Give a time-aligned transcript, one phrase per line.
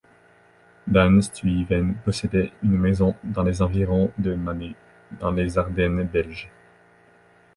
[0.87, 4.73] Daan Stuyven possédait une maison dans les environs de Manhay,
[5.19, 6.49] dans les Ardennes belges.